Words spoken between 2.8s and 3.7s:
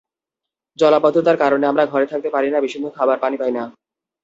খাবার পানি পাই না।